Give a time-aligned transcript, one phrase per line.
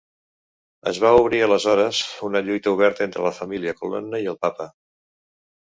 [0.91, 4.71] Es va obrir aleshores una lluita oberta entre la família Colonna i el papa.